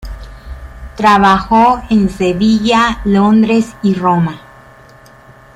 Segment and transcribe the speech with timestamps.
[0.97, 4.41] Trabajó en Sevilla, Londres y Roma.